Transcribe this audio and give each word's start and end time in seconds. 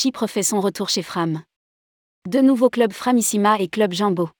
Chypre 0.00 0.28
fait 0.28 0.44
son 0.44 0.60
retour 0.60 0.88
chez 0.88 1.02
Fram. 1.02 1.42
Deux 2.28 2.40
nouveaux 2.40 2.70
clubs 2.70 2.92
Framissima 2.92 3.58
et 3.58 3.66
Club 3.66 3.92
Jumbo. 3.92 4.30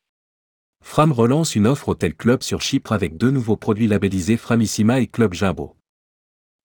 Fram 0.84 1.10
relance 1.10 1.56
une 1.56 1.66
offre 1.66 1.88
hôtel 1.88 2.14
club 2.14 2.44
sur 2.44 2.62
Chypre 2.62 2.92
avec 2.92 3.16
deux 3.16 3.32
nouveaux 3.32 3.56
produits 3.56 3.88
labellisés 3.88 4.36
Framissima 4.36 5.00
et 5.00 5.08
Club 5.08 5.34
Jumbo. 5.34 5.74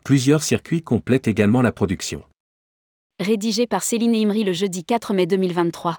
Plusieurs 0.05 0.43
circuits 0.43 0.83
complètent 0.83 1.27
également 1.27 1.63
la 1.63 1.71
production. 1.71 2.23
Rédigé 3.19 3.65
par 3.65 3.81
Céline 3.81 4.13
Imri 4.13 4.43
le 4.43 4.53
jeudi 4.53 4.83
4 4.83 5.15
mai 5.15 5.25
2023. 5.25 5.97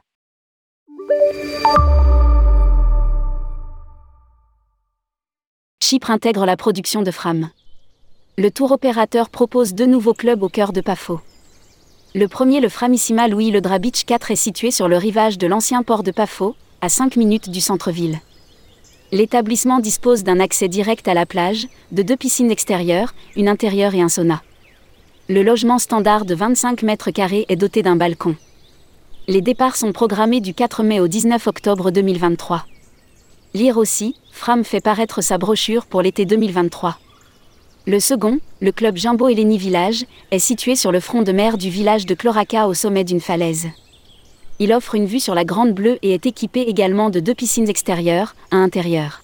Chypre 5.82 6.12
intègre 6.12 6.46
la 6.46 6.56
production 6.56 7.02
de 7.02 7.10
Fram. 7.10 7.50
Le 8.38 8.52
tour 8.52 8.70
opérateur 8.70 9.30
propose 9.30 9.74
deux 9.74 9.86
nouveaux 9.86 10.14
clubs 10.14 10.44
au 10.44 10.48
cœur 10.48 10.72
de 10.72 10.80
Pafo. 10.80 11.20
Le 12.16 12.28
premier, 12.28 12.60
le 12.60 12.68
Framissima 12.68 13.26
Louis 13.26 13.50
Le 13.50 13.60
Drabitch 13.60 14.04
4, 14.04 14.30
est 14.30 14.36
situé 14.36 14.70
sur 14.70 14.86
le 14.86 14.96
rivage 14.96 15.36
de 15.36 15.48
l'ancien 15.48 15.82
port 15.82 16.04
de 16.04 16.12
Pafo, 16.12 16.54
à 16.80 16.88
5 16.88 17.16
minutes 17.16 17.50
du 17.50 17.60
centre-ville. 17.60 18.20
L'établissement 19.10 19.80
dispose 19.80 20.22
d'un 20.22 20.38
accès 20.38 20.68
direct 20.68 21.08
à 21.08 21.14
la 21.14 21.26
plage, 21.26 21.66
de 21.90 22.04
deux 22.04 22.14
piscines 22.14 22.52
extérieures, 22.52 23.14
une 23.34 23.48
intérieure 23.48 23.96
et 23.96 24.00
un 24.00 24.08
sauna. 24.08 24.42
Le 25.28 25.42
logement 25.42 25.80
standard 25.80 26.24
de 26.24 26.36
25 26.36 26.84
mètres 26.84 27.10
carrés 27.10 27.46
est 27.48 27.56
doté 27.56 27.82
d'un 27.82 27.96
balcon. 27.96 28.36
Les 29.26 29.40
départs 29.40 29.74
sont 29.74 29.90
programmés 29.90 30.40
du 30.40 30.54
4 30.54 30.84
mai 30.84 31.00
au 31.00 31.08
19 31.08 31.44
octobre 31.48 31.90
2023. 31.90 32.64
Lire 33.54 33.76
aussi, 33.76 34.14
Fram 34.30 34.62
fait 34.62 34.80
paraître 34.80 35.20
sa 35.20 35.36
brochure 35.36 35.84
pour 35.84 36.00
l'été 36.00 36.26
2023. 36.26 36.96
Le 37.86 38.00
second, 38.00 38.38
le 38.62 38.72
club 38.72 38.96
Jumbo 38.96 39.28
Eleni 39.28 39.58
Village, 39.58 40.06
est 40.30 40.38
situé 40.38 40.74
sur 40.74 40.90
le 40.90 41.00
front 41.00 41.20
de 41.20 41.32
mer 41.32 41.58
du 41.58 41.68
village 41.68 42.06
de 42.06 42.14
Cloraca 42.14 42.66
au 42.66 42.72
sommet 42.72 43.04
d'une 43.04 43.20
falaise. 43.20 43.68
Il 44.58 44.72
offre 44.72 44.94
une 44.94 45.04
vue 45.04 45.20
sur 45.20 45.34
la 45.34 45.44
Grande 45.44 45.74
Bleue 45.74 45.98
et 46.00 46.14
est 46.14 46.24
équipé 46.24 46.62
également 46.62 47.10
de 47.10 47.20
deux 47.20 47.34
piscines 47.34 47.68
extérieures, 47.68 48.34
à 48.50 48.56
intérieur. 48.56 49.22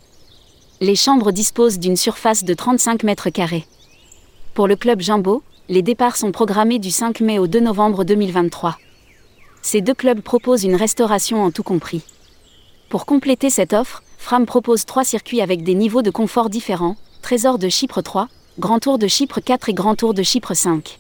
Les 0.83 0.95
chambres 0.95 1.33
disposent 1.33 1.79
d'une 1.79 1.97
surface 1.97 2.45
de 2.45 2.53
35 2.53 3.03
mètres 3.03 3.31
carrés. 3.31 3.65
Pour 4.53 4.69
le 4.69 4.77
club 4.77 5.01
Jumbo, 5.01 5.43
les 5.71 5.81
départs 5.81 6.17
sont 6.17 6.31
programmés 6.31 6.79
du 6.79 6.91
5 6.91 7.21
mai 7.21 7.39
au 7.39 7.47
2 7.47 7.61
novembre 7.61 8.05
2023. 8.05 8.77
Ces 9.63 9.81
deux 9.81 9.95
clubs 9.95 10.21
proposent 10.21 10.65
une 10.65 10.77
restauration 10.77 11.43
en 11.43 11.51
tout 11.51 11.63
compris. 11.63 12.03
Pour 12.91 13.07
compléter 13.07 13.49
cette 13.49 13.73
offre, 13.73 14.03
Fram 14.19 14.45
propose 14.45 14.85
trois 14.85 15.05
circuits 15.05 15.41
avec 15.41 15.63
des 15.63 15.75
niveaux 15.75 16.03
de 16.03 16.11
confort 16.11 16.51
différents, 16.51 16.97
Trésor 17.23 17.59
de 17.59 17.71
Chypre 17.71 18.03
3, 18.03 18.29
Grand 18.61 18.79
Tour 18.79 18.99
de 18.99 19.09
Chypre 19.09 19.41
4 19.41 19.71
et 19.71 19.73
Grand 19.73 19.95
Tour 19.95 20.13
de 20.13 20.23
Chypre 20.23 20.53
5. 20.53 20.99